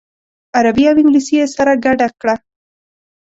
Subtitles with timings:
[0.57, 2.35] عربي او انګلیسي یې سره ګډه کړه.